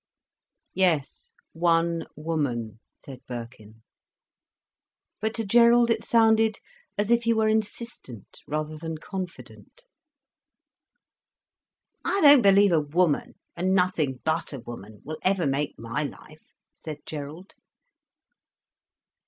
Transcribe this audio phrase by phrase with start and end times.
[0.73, 3.83] "Yes, one woman," said Birkin.
[5.19, 6.57] But to Gerald it sounded
[6.97, 9.85] as if he were insistent rather than confident.
[12.03, 16.41] "I don't believe a woman, and nothing but a woman, will ever make my life,"
[16.73, 17.53] said Gerald.